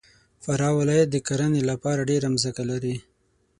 [0.43, 2.95] فراه ولایت د کرهنې دپاره ډېره مځکه لري.